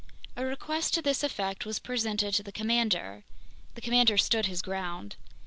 [0.35, 3.23] A request to this effect was presented to the commander.
[3.75, 5.15] The commander stood his ground.